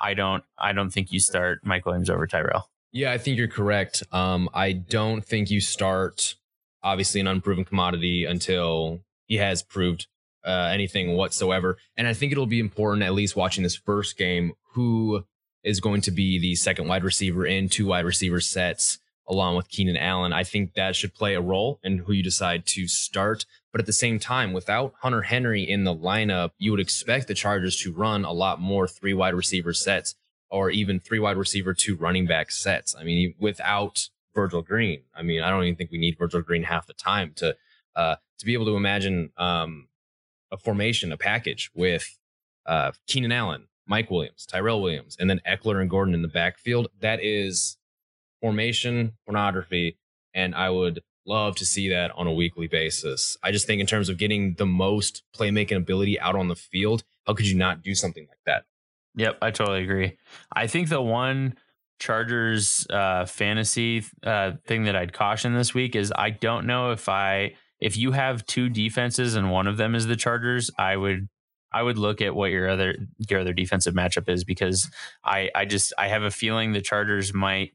[0.00, 2.70] I don't I don't think you start Mike Williams over Tyrell.
[2.92, 4.02] Yeah, I think you're correct.
[4.12, 6.34] Um, I don't think you start
[6.82, 10.06] obviously an unproven commodity until he has proved
[10.44, 11.76] uh, anything whatsoever.
[11.96, 15.24] And I think it'll be important, at least watching this first game, who
[15.64, 19.68] is going to be the second wide receiver in two wide receiver sets along with
[19.68, 20.32] Keenan Allen.
[20.32, 23.44] I think that should play a role in who you decide to start.
[23.72, 27.34] But at the same time, without Hunter Henry in the lineup, you would expect the
[27.34, 30.14] Chargers to run a lot more three wide receiver sets
[30.48, 32.94] or even three wide receiver, two running back sets.
[32.94, 36.62] I mean, without Virgil Green, I mean, I don't even think we need Virgil Green
[36.62, 37.56] half the time to,
[37.96, 39.88] uh, to be able to imagine, um,
[40.52, 42.16] a formation, a package with,
[42.64, 46.88] uh, Keenan Allen, Mike Williams, Tyrell Williams, and then Ekeler and Gordon in the backfield.
[47.00, 47.76] That is
[48.46, 49.98] formation pornography.
[50.32, 53.36] And I would love to see that on a weekly basis.
[53.42, 57.02] I just think in terms of getting the most playmaking ability out on the field,
[57.26, 58.62] how could you not do something like that?
[59.16, 60.16] Yep, I totally agree.
[60.54, 61.56] I think the one
[61.98, 67.08] Chargers uh, fantasy uh, thing that I'd caution this week is I don't know if
[67.08, 71.28] I if you have two defenses and one of them is the Chargers, I would
[71.72, 72.94] I would look at what your other
[73.28, 74.88] your other defensive matchup is because
[75.24, 77.72] I I just I have a feeling the Chargers might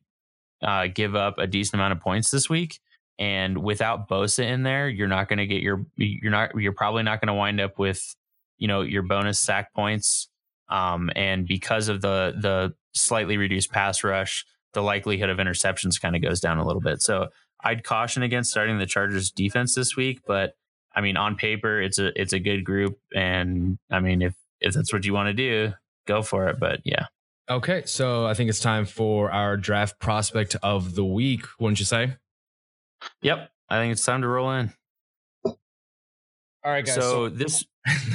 [0.61, 2.79] uh, give up a decent amount of points this week.
[3.19, 7.03] And without Bosa in there, you're not going to get your you're not you're probably
[7.03, 8.15] not going to wind up with
[8.57, 10.27] you know your bonus sack points.
[10.69, 16.15] Um, and because of the the slightly reduced pass rush, the likelihood of interceptions kind
[16.15, 17.01] of goes down a little bit.
[17.01, 17.27] So
[17.63, 20.55] I'd caution against starting the Chargers defense this week, but
[20.95, 24.73] I mean on paper it's a it's a good group, and I mean if if
[24.73, 25.73] that's what you want to do,
[26.07, 26.59] go for it.
[26.59, 27.05] But yeah.
[27.51, 31.85] Okay, so I think it's time for our draft prospect of the week, wouldn't you
[31.85, 32.15] say?
[33.23, 34.71] Yep, I think it's time to roll in.
[35.43, 35.57] All
[36.63, 36.95] right, guys.
[36.95, 37.65] So, so this,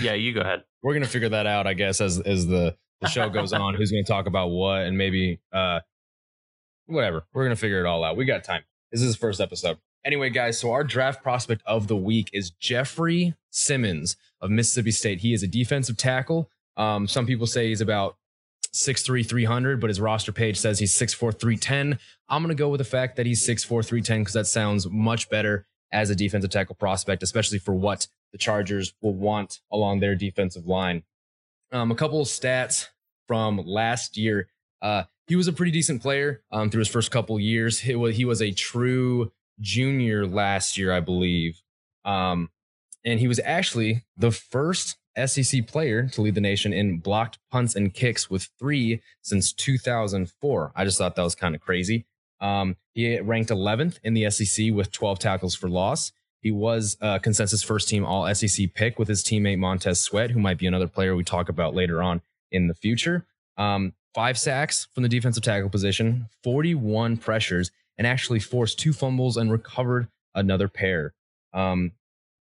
[0.00, 0.64] yeah, you go ahead.
[0.82, 3.74] We're gonna figure that out, I guess, as as the the show goes on.
[3.74, 5.80] Who's gonna talk about what, and maybe uh,
[6.86, 7.26] whatever.
[7.34, 8.16] We're gonna figure it all out.
[8.16, 8.62] We got time.
[8.90, 9.76] This is the first episode.
[10.02, 15.20] Anyway, guys, so our draft prospect of the week is Jeffrey Simmons of Mississippi State.
[15.20, 16.48] He is a defensive tackle.
[16.78, 18.16] Um, some people say he's about
[18.76, 21.98] 6'3, 300, but his roster page says he's 6'4, 310.
[22.28, 25.30] I'm going to go with the fact that he's 6'4, 310 because that sounds much
[25.30, 30.14] better as a defensive tackle prospect, especially for what the Chargers will want along their
[30.14, 31.04] defensive line.
[31.72, 32.88] Um, a couple of stats
[33.26, 34.48] from last year.
[34.82, 37.80] Uh, he was a pretty decent player um, through his first couple years.
[37.80, 41.62] He was, he was a true junior last year, I believe.
[42.04, 42.50] Um,
[43.04, 47.74] and he was actually the first SEC player to lead the nation in blocked punts
[47.74, 50.72] and kicks with three since 2004.
[50.74, 52.06] I just thought that was kind of crazy.
[52.40, 56.12] Um, he ranked 11th in the SEC with 12 tackles for loss.
[56.40, 60.38] He was a consensus first team all SEC pick with his teammate Montez Sweat, who
[60.38, 62.20] might be another player we talk about later on
[62.52, 63.26] in the future.
[63.56, 69.36] Um, five sacks from the defensive tackle position, 41 pressures, and actually forced two fumbles
[69.36, 71.14] and recovered another pair.
[71.52, 71.92] Um,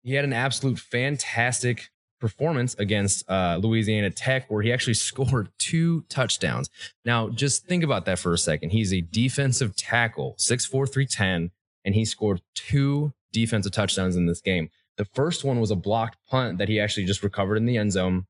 [0.02, 6.02] he had an absolute fantastic performance against uh, Louisiana Tech, where he actually scored two
[6.08, 6.70] touchdowns.
[7.04, 8.70] Now, just think about that for a second.
[8.70, 11.50] He's a defensive tackle, 6'4, 310,
[11.84, 14.70] and he scored two defensive touchdowns in this game.
[14.96, 17.92] The first one was a blocked punt that he actually just recovered in the end
[17.92, 18.26] zone.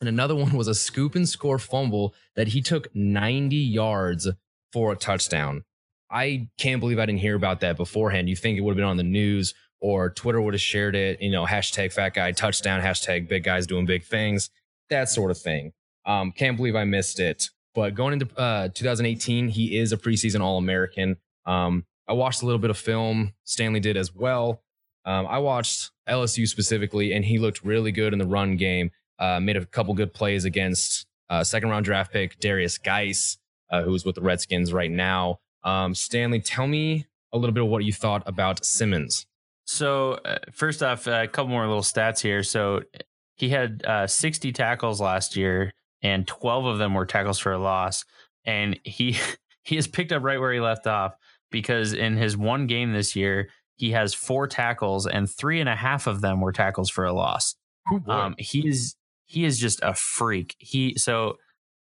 [0.00, 4.28] And another one was a scoop and score fumble that he took 90 yards
[4.72, 5.64] for a touchdown.
[6.10, 8.28] I can't believe I didn't hear about that beforehand.
[8.28, 11.20] You think it would have been on the news or Twitter would have shared it,
[11.20, 14.48] you know, hashtag fat guy touchdown, hashtag big guys doing big things,
[14.88, 15.72] that sort of thing.
[16.06, 17.50] Um, can't believe I missed it.
[17.74, 21.16] But going into uh, 2018, he is a preseason All American.
[21.46, 23.32] Um, I watched a little bit of film.
[23.44, 24.62] Stanley did as well.
[25.04, 28.90] Um, I watched LSU specifically, and he looked really good in the run game.
[29.18, 33.38] Uh, made a couple good plays against uh, second round draft pick Derrius Guice,
[33.70, 35.40] uh, who's with the Redskins right now.
[35.64, 39.26] Um, Stanley, tell me a little bit of what you thought about Simmons.
[39.72, 42.42] So uh, first off, a couple more little stats here.
[42.42, 42.82] So
[43.36, 47.58] he had uh, 60 tackles last year, and 12 of them were tackles for a
[47.58, 48.04] loss.
[48.44, 49.16] And he
[49.64, 51.14] he has picked up right where he left off
[51.50, 55.74] because in his one game this year, he has four tackles, and three and a
[55.74, 57.56] half of them were tackles for a loss.
[58.06, 58.94] Um, he's
[59.26, 60.54] he is just a freak.
[60.58, 61.38] He so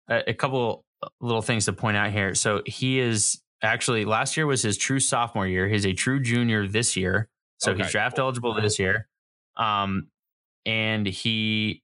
[0.09, 0.83] a, a couple
[1.21, 2.35] little things to point out here.
[2.35, 5.67] So he is actually last year was his true sophomore year.
[5.67, 7.29] He's a true junior this year.
[7.59, 7.83] So okay.
[7.83, 9.07] he's draft eligible this year.
[9.57, 10.07] Um,
[10.65, 11.83] and he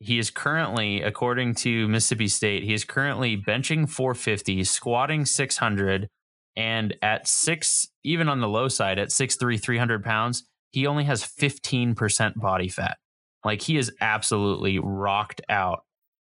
[0.00, 6.08] he is currently, according to Mississippi State, he is currently benching 450, squatting 600,
[6.56, 11.24] and at six, even on the low side, at 6'3, 300 pounds, he only has
[11.24, 12.98] 15% body fat.
[13.44, 15.80] Like he is absolutely rocked out.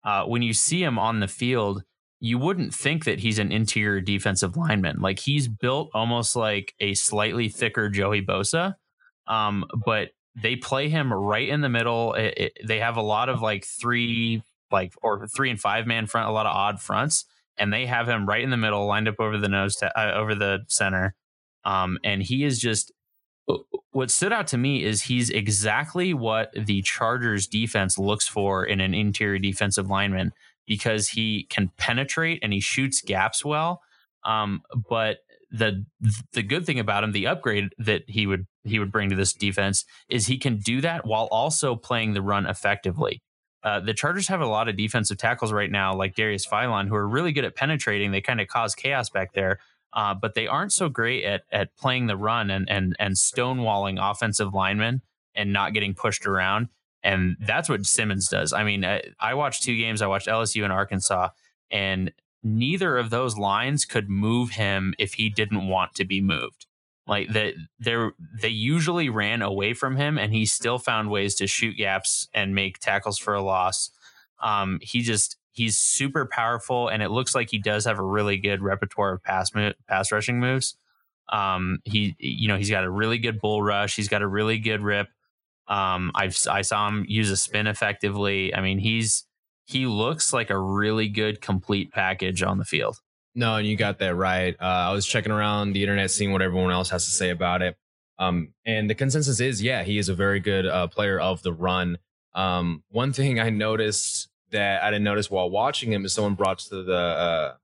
[0.03, 1.83] Uh, when you see him on the field,
[2.20, 5.00] you wouldn't think that he's an interior defensive lineman.
[5.00, 8.74] Like he's built almost like a slightly thicker Joey Bosa,
[9.26, 12.12] um, but they play him right in the middle.
[12.12, 16.06] It, it, they have a lot of like three, like or three and five man
[16.06, 17.24] front, a lot of odd fronts,
[17.56, 20.12] and they have him right in the middle, lined up over the nose, to, uh,
[20.14, 21.14] over the center.
[21.64, 22.92] Um, and he is just
[23.92, 28.81] what stood out to me is he's exactly what the Chargers defense looks for in
[28.81, 30.33] an interior defensive lineman
[30.66, 33.83] because he can penetrate and he shoots gaps well.
[34.24, 35.18] Um, but
[35.50, 35.85] the
[36.33, 39.33] the good thing about him, the upgrade that he would he would bring to this
[39.33, 43.20] defense is he can do that while also playing the run effectively.
[43.62, 46.94] Uh, the Chargers have a lot of defensive tackles right now, like Darius Philon, who
[46.94, 48.11] are really good at penetrating.
[48.11, 49.59] They kind of cause chaos back there,
[49.92, 53.98] uh, but they aren't so great at at playing the run and and and stonewalling
[54.00, 55.03] offensive linemen
[55.35, 56.68] and not getting pushed around.
[57.03, 58.53] And that's what Simmons does.
[58.53, 60.03] I mean, I, I watched two games.
[60.03, 61.31] I watched LSU and Arkansas,
[61.70, 66.66] and neither of those lines could move him if he didn't want to be moved.
[67.07, 67.96] Like that, they
[68.40, 72.55] they usually ran away from him, and he still found ways to shoot gaps and
[72.55, 73.90] make tackles for a loss.
[74.40, 78.38] Um, he just he's super powerful, and it looks like he does have a really
[78.38, 79.50] good repertoire of pass
[79.88, 80.76] pass rushing moves.
[81.28, 83.94] Um, he you know he's got a really good bull rush.
[83.94, 85.08] He's got a really good rip.
[85.68, 88.54] Um, I've I saw him use a spin effectively.
[88.54, 89.26] I mean, he's
[89.66, 92.96] he looks like a really good complete package on the field.
[93.34, 94.56] No, and you got that right.
[94.60, 97.62] Uh, I was checking around the internet, seeing what everyone else has to say about
[97.62, 97.76] it.
[98.18, 101.52] Um, and the consensus is, yeah, he is a very good uh, player of the
[101.52, 101.98] run.
[102.34, 106.58] Um, one thing I noticed that I didn't notice while watching him is someone brought
[106.60, 107.54] to the uh,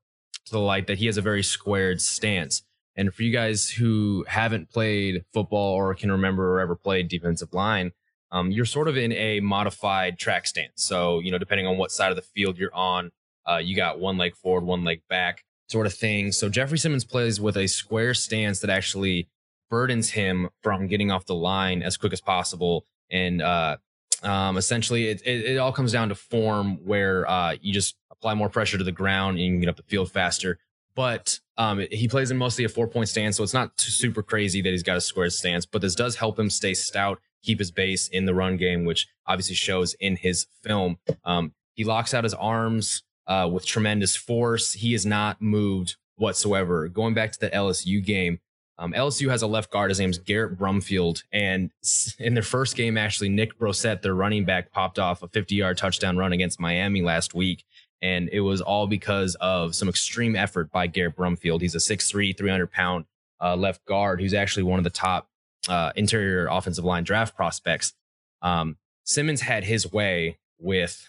[0.46, 2.62] to the light that he has a very squared stance.
[2.96, 7.53] And for you guys who haven't played football or can remember or ever played defensive
[7.53, 7.93] line,
[8.30, 10.82] um, you're sort of in a modified track stance.
[10.82, 13.11] So, you know, depending on what side of the field you're on,
[13.47, 16.32] uh, you got one leg forward, one leg back sort of thing.
[16.32, 19.28] So Jeffrey Simmons plays with a square stance that actually
[19.68, 22.84] burdens him from getting off the line as quick as possible.
[23.11, 23.76] And uh,
[24.23, 28.35] um, essentially, it, it, it, all comes down to form where uh, you just apply
[28.35, 30.59] more pressure to the ground and you can get up the field faster.
[30.95, 34.62] But um, he plays in mostly a four point stance, so it's not super crazy
[34.62, 35.67] that he's got a square stance.
[35.67, 39.07] But this does help him stay stout, keep his base in the run game, which
[39.27, 40.99] obviously shows in his film.
[41.25, 44.73] Um, he locks out his arms uh, with tremendous force.
[44.73, 46.89] He has not moved whatsoever.
[46.89, 48.41] Going back to the LSU game,
[48.79, 49.91] um, LSU has a left guard.
[49.91, 51.22] His name's Garrett Brumfield.
[51.33, 51.70] And
[52.18, 55.79] in their first game, actually, Nick Brossette, their running back, popped off a 50 yard
[55.79, 57.64] touchdown run against Miami last week.
[58.03, 61.62] And it was all because of some extreme effort by Garrett Brumfield.
[61.62, 63.07] He's a 6'3, 300 pound
[63.41, 65.29] uh, left guard who's actually one of the top
[65.68, 67.95] uh, interior offensive line draft prospects.
[68.43, 71.09] Um, Simmons had his way with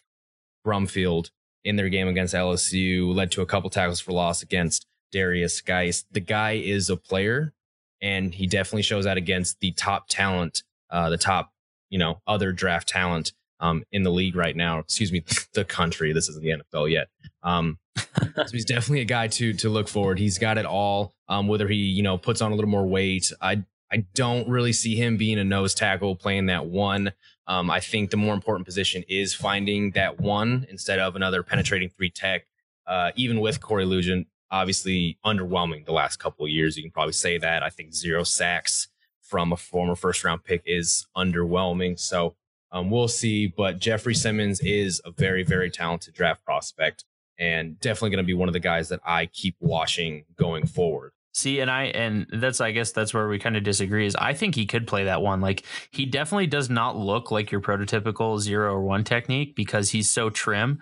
[0.65, 1.31] Brumfield
[1.65, 6.05] in their game against LSU, led to a couple tackles for loss against Derrius Guice.
[6.11, 7.53] The guy is a player
[8.01, 11.51] and he definitely shows that against the top talent, uh, the top,
[11.89, 14.79] you know, other draft talent um, in the league right now.
[14.79, 15.23] Excuse me,
[15.53, 16.13] the country.
[16.13, 17.07] This isn't the NFL yet.
[17.43, 20.19] Um, so he's definitely a guy to to look forward.
[20.19, 21.13] He's got it all.
[21.29, 24.73] Um, whether he you know puts on a little more weight, I I don't really
[24.73, 27.13] see him being a nose tackle playing that one.
[27.47, 31.89] Um, I think the more important position is finding that one instead of another penetrating
[31.89, 32.45] three tech.
[32.85, 36.77] Uh, even with Corey Liuget, obviously underwhelming the last couple of years.
[36.77, 37.63] You can probably say that.
[37.63, 38.87] I think zero sacks
[39.21, 41.99] from a former first round pick is underwhelming.
[41.99, 42.35] So
[42.71, 43.47] um, we'll see.
[43.47, 47.03] But Jeffrey Simmons is a very, very talented draft prospect
[47.39, 51.11] and definitely going to be one of the guys that I keep watching going forward.
[51.33, 54.07] See, and I and that's I guess that's where we kind of disagree.
[54.07, 55.39] Is I think he could play that one.
[55.39, 60.09] Like he definitely does not look like your prototypical zero or one technique because he's
[60.09, 60.79] so trim.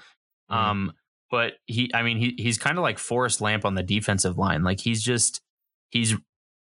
[0.49, 0.53] Mm-hmm.
[0.53, 0.93] Um,
[1.29, 4.63] but he, I mean, he he's kind of like Forrest Lamp on the defensive line.
[4.63, 5.41] Like he's just
[5.89, 6.15] he's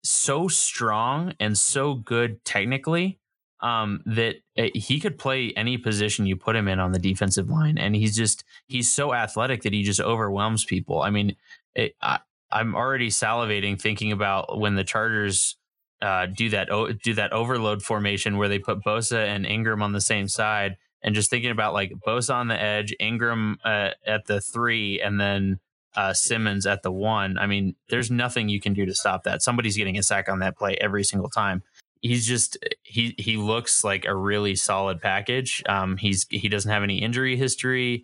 [0.03, 3.19] so strong and so good technically
[3.61, 7.49] um, that uh, he could play any position you put him in on the defensive
[7.49, 11.01] line, and he's just he's so athletic that he just overwhelms people.
[11.01, 11.35] I mean,
[11.75, 12.19] it, I,
[12.51, 15.57] I'm already salivating thinking about when the Chargers
[16.01, 16.69] uh, do that
[17.03, 21.15] do that overload formation where they put Bosa and Ingram on the same side, and
[21.15, 25.59] just thinking about like Bosa on the edge, Ingram uh, at the three, and then
[25.95, 27.37] uh, Simmons at the one.
[27.37, 29.41] I mean, there's nothing you can do to stop that.
[29.41, 31.63] Somebody's getting a sack on that play every single time
[32.01, 35.63] he's just he he looks like a really solid package.
[35.67, 38.03] Um, he's he doesn't have any injury history.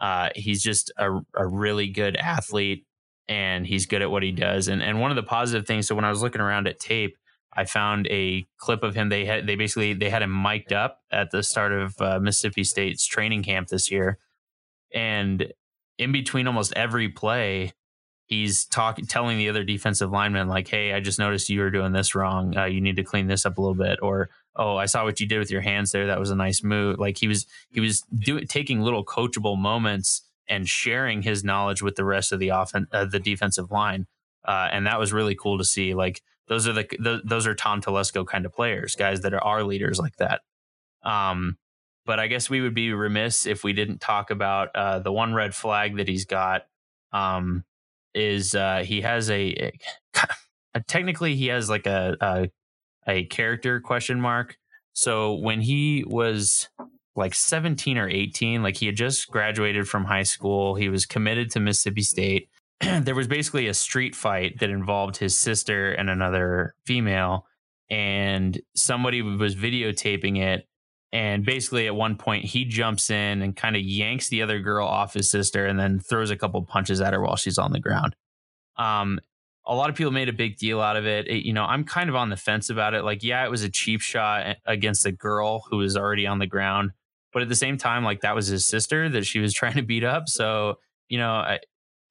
[0.00, 2.84] Uh, he's just a, a really good athlete,
[3.28, 4.68] and he's good at what he does.
[4.68, 5.86] And and one of the positive things.
[5.86, 7.16] So when I was looking around at tape,
[7.56, 9.08] I found a clip of him.
[9.08, 12.64] They had they basically they had him mic'd up at the start of uh, Mississippi
[12.64, 14.18] State's training camp this year,
[14.92, 15.52] and
[15.98, 17.72] in between almost every play,
[18.26, 21.92] he's talking telling the other defensive lineman like hey i just noticed you were doing
[21.92, 22.56] this wrong.
[22.56, 23.98] Uh, you need to clean this up a little bit.
[24.02, 26.06] Or oh i saw what you did with your hands there.
[26.06, 26.98] That was a nice move.
[26.98, 31.96] Like he was he was doing taking little coachable moments and sharing his knowledge with
[31.96, 34.06] the rest of the offen- uh, the defensive line.
[34.44, 35.94] Uh, and that was really cool to see.
[35.94, 39.42] Like those are the, the those are tom telesco kind of players guys that are
[39.42, 40.40] our leaders like that
[41.02, 41.56] um
[42.04, 45.34] but i guess we would be remiss if we didn't talk about uh, the one
[45.34, 46.66] red flag that he's got
[47.12, 47.64] um,
[48.14, 49.72] is uh, he has a,
[50.14, 52.50] a, technically he has like a, a
[53.06, 54.56] a character question mark.
[54.92, 56.68] So when he was
[57.14, 61.50] like 17 or 18, like he had just graduated from high school, he was committed
[61.52, 62.48] to Mississippi State.
[63.02, 67.46] there was basically a street fight that involved his sister and another female,
[67.90, 70.66] and somebody was videotaping it.
[71.12, 74.86] And basically, at one point, he jumps in and kind of yanks the other girl
[74.86, 77.80] off his sister and then throws a couple punches at her while she's on the
[77.80, 78.16] ground.
[78.76, 79.20] Um,
[79.66, 81.26] a lot of people made a big deal out of it.
[81.28, 81.44] it.
[81.44, 83.02] You know, I'm kind of on the fence about it.
[83.02, 86.46] Like, yeah, it was a cheap shot against a girl who was already on the
[86.46, 86.92] ground,
[87.32, 89.82] but at the same time, like that was his sister that she was trying to
[89.82, 90.28] beat up.
[90.28, 90.76] So,
[91.08, 91.60] you know, I,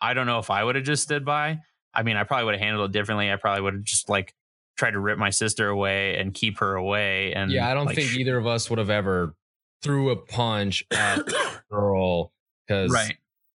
[0.06, 1.60] I don't know if I would have just stood by.
[1.94, 3.32] I mean, I probably would have handled it differently.
[3.32, 4.34] I probably would have just like
[4.78, 7.34] tried to rip my sister away and keep her away.
[7.34, 9.36] And yeah, I don't like, think either of us would have ever
[9.82, 12.32] threw a punch at the girl
[12.68, 13.16] because right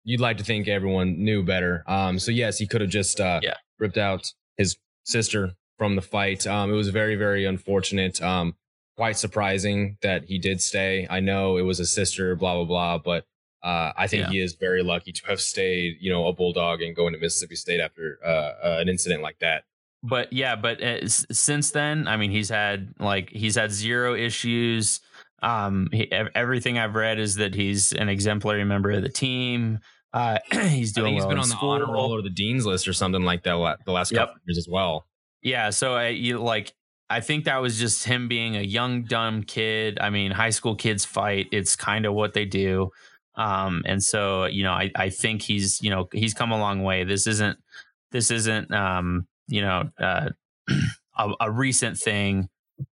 [0.07, 1.83] you'd like to think everyone knew better.
[1.87, 3.55] Um, so yes, he could have just uh, yeah.
[3.79, 6.47] ripped out his sister from the fight.
[6.47, 8.23] Um, it was very, very unfortunate.
[8.23, 8.55] Um,
[8.97, 11.07] quite surprising that he did stay.
[11.11, 13.27] I know it was a sister, blah blah blah, but
[13.67, 14.31] uh, I think yeah.
[14.31, 15.97] he is very lucky to have stayed.
[16.01, 19.41] You know, a bulldog and going to Mississippi State after uh, uh, an incident like
[19.41, 19.65] that.
[20.05, 25.01] But yeah, but uh, since then, I mean, he's had like he's had zero issues.
[25.43, 29.81] Um, he, everything I've read is that he's an exemplary member of the team.
[30.13, 31.15] Uh, he's doing.
[31.15, 31.77] he's well been on school.
[31.77, 34.43] the honor roll or the dean's list or something like that the last couple yep.
[34.47, 35.09] years as well.
[35.43, 36.73] Yeah, so I you like
[37.11, 39.99] I think that was just him being a young dumb kid.
[40.01, 41.49] I mean, high school kids fight.
[41.51, 42.93] It's kind of what they do.
[43.37, 46.83] Um, and so you know, I I think he's you know he's come a long
[46.83, 47.05] way.
[47.05, 47.59] This isn't
[48.13, 50.31] this isn't um you know uh,
[51.19, 52.49] a, a recent thing.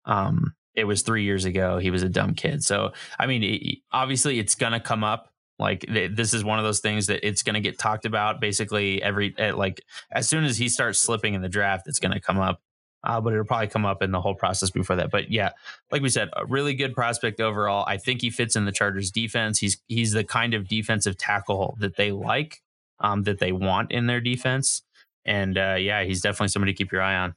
[0.07, 1.79] Um, it was three years ago.
[1.79, 2.65] He was a dumb kid.
[2.65, 6.65] So I mean, it, obviously, it's gonna come up Like th- this is one of
[6.65, 10.45] those things that it's going to get talked about basically every at, like as soon
[10.45, 12.61] as he starts slipping in the draft, it's going to come up.
[13.05, 15.11] Uh, but it'll probably come up in the whole process before that.
[15.11, 15.51] But yeah,
[15.93, 17.85] like we said, a really good prospect overall.
[17.87, 19.59] I think he fits in the Chargers defense.
[19.59, 22.63] He's he's the kind of defensive tackle that they like,
[23.01, 24.83] um, that they want in their defense.
[25.25, 27.35] And uh, yeah, he's definitely somebody to keep your eye on.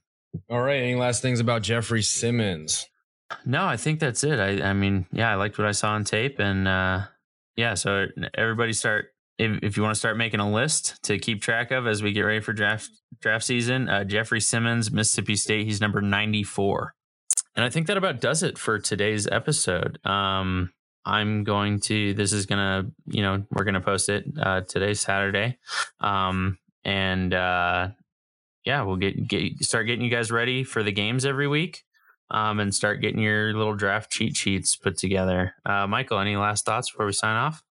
[0.49, 0.81] All right.
[0.81, 2.87] Any last things about Jeffrey Simmons?
[3.45, 4.39] No, I think that's it.
[4.39, 7.01] I, I mean, yeah, I liked what I saw on tape, and uh,
[7.57, 7.73] yeah.
[7.73, 9.07] So everybody start
[9.37, 12.11] if, if you want to start making a list to keep track of as we
[12.11, 12.89] get ready for draft
[13.21, 13.89] draft season.
[13.89, 15.65] Uh, Jeffrey Simmons, Mississippi State.
[15.65, 16.93] He's number ninety four,
[17.55, 19.99] and I think that about does it for today's episode.
[20.05, 20.71] Um,
[21.05, 22.13] I'm going to.
[22.13, 25.57] This is gonna, you know, we're gonna post it uh, today, Saturday,
[25.99, 27.89] um, and uh,
[28.65, 31.83] yeah, we'll get get start getting you guys ready for the games every week
[32.31, 35.53] um, and start getting your little draft cheat sheets put together.
[35.65, 37.63] Uh, Michael, any last thoughts before we sign off?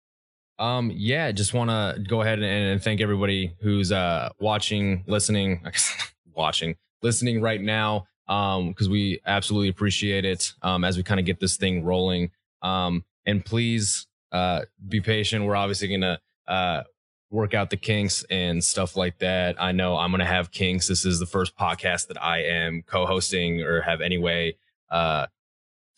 [0.58, 5.62] Um, yeah, just want to go ahead and, and, thank everybody who's uh, watching, listening,
[6.34, 8.08] watching, listening right now.
[8.28, 10.54] Um, because we absolutely appreciate it.
[10.62, 12.32] Um, as we kind of get this thing rolling.
[12.62, 15.46] Um, and please uh be patient.
[15.46, 16.84] We're obviously gonna uh
[17.36, 19.62] work out the kinks and stuff like that.
[19.62, 20.88] I know I'm going to have kinks.
[20.88, 24.58] This is the first podcast that I am co-hosting or have any way
[24.90, 25.28] uh,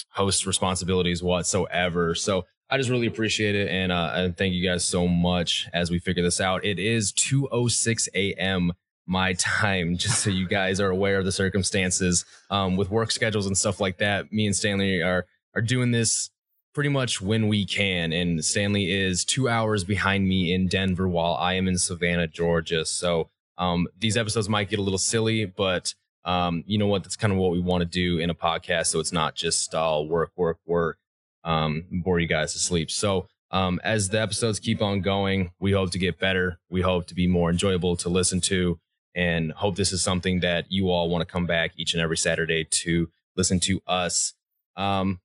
[0.09, 2.15] host responsibilities whatsoever.
[2.15, 5.89] So I just really appreciate it and uh, and thank you guys so much as
[5.89, 6.65] we figure this out.
[6.65, 8.73] It is 2:06 a.m.
[9.05, 13.47] my time, just so you guys are aware of the circumstances um, with work schedules
[13.47, 14.31] and stuff like that.
[14.31, 16.29] Me and Stanley are are doing this
[16.77, 18.13] pretty much when we can.
[18.13, 22.85] And Stanley is two hours behind me in Denver while I am in Savannah, Georgia.
[22.85, 27.01] So um, these episodes might get a little silly, but um, you know what?
[27.01, 28.87] That's kind of what we want to do in a podcast.
[28.87, 30.99] So it's not just all work, work, work,
[31.47, 32.91] um, bore you guys to sleep.
[32.91, 36.59] So um, as the episodes keep on going, we hope to get better.
[36.69, 38.79] We hope to be more enjoyable to listen to
[39.15, 42.17] and hope this is something that you all want to come back each and every
[42.17, 44.33] Saturday to listen to us.
[44.75, 45.21] Um,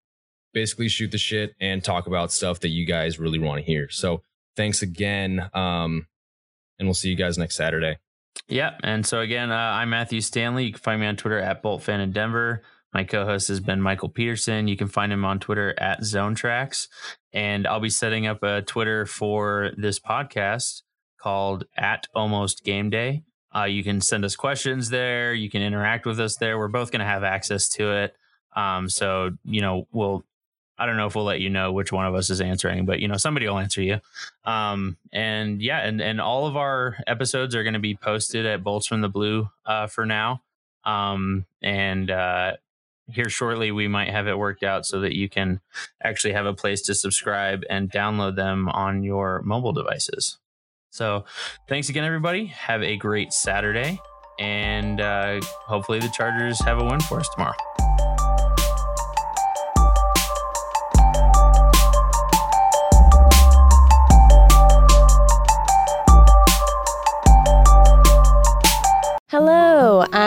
[0.54, 3.90] basically shoot the shit and talk about stuff that you guys really want to hear.
[3.90, 4.22] So
[4.56, 5.50] thanks again.
[5.52, 6.06] Um,
[6.78, 7.98] and we'll see you guys next Saturday.
[8.48, 8.76] Yeah.
[8.82, 10.66] And so again, uh, I'm Matthew Stanley.
[10.66, 12.62] You can find me on Twitter at BoltFan in Denver.
[12.92, 14.68] My co-host has been Michael Peterson.
[14.68, 16.88] You can find him on Twitter at Zone Tracks.
[17.32, 20.82] And I'll be setting up a Twitter for this podcast
[21.20, 23.22] called at Almost Game Day.
[23.54, 25.32] Uh, you can send us questions there.
[25.34, 26.58] You can interact with us there.
[26.58, 28.16] We're both going to have access to it.
[28.54, 30.24] Um, so you know, we'll
[30.78, 32.98] I don't know if we'll let you know which one of us is answering, but
[33.00, 34.00] you know, somebody will answer you.
[34.44, 38.64] Um, and yeah, and, and all of our episodes are going to be posted at
[38.64, 40.42] Bolts from the Blue uh, for now.
[40.84, 42.54] Um, and uh,
[43.08, 45.60] here shortly, we might have it worked out so that you can
[46.02, 50.38] actually have a place to subscribe and download them on your mobile devices.
[50.90, 51.24] So
[51.68, 52.46] thanks again, everybody.
[52.46, 54.00] Have a great Saturday.
[54.38, 57.54] And uh, hopefully, the Chargers have a win for us tomorrow.